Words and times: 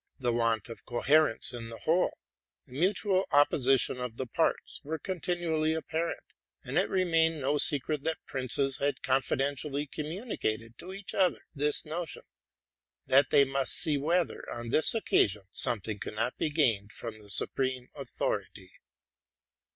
The— 0.17 0.31
CCC 0.31 0.31
a 0.31 0.33
eS 0.33 0.33
RELATING 0.33 0.33
TO 0.33 0.33
MY 0.33 0.41
LIFE. 0.41 0.65
127 0.65 0.77
yant 0.79 0.79
of 0.79 1.05
coherence 1.05 1.53
in 1.61 1.69
the 1.69 1.77
whole, 1.83 2.17
the 2.65 2.71
mutual 2.71 3.25
opposition 3.31 3.97
of 3.99 4.15
the 4.15 4.25
parts, 4.25 4.81
were 4.83 4.97
continually 4.97 5.73
apparent; 5.75 6.23
and 6.63 6.77
it 6.79 6.89
remained 6.89 7.39
no 7.39 7.59
secret 7.59 8.03
that 8.03 8.17
princes 8.25 8.77
had 8.79 9.03
confidentially 9.03 9.85
communicated 9.85 10.75
to 10.79 10.91
each 10.91 11.13
other 11.13 11.45
this 11.53 11.85
notion, 11.85 12.23
that 13.05 13.29
they 13.29 13.43
must 13.43 13.73
see 13.75 13.99
whether, 13.99 14.43
on 14.49 14.69
this 14.69 14.95
occasion, 14.95 15.43
something 15.53 15.99
could 15.99 16.15
not 16.15 16.35
be 16.35 16.49
gained 16.49 16.91
from 16.91 17.19
the 17.21 17.29
supreme 17.29 17.87
authority. 17.93 18.71